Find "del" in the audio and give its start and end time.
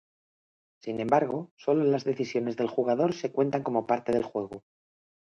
2.57-2.67, 4.11-4.23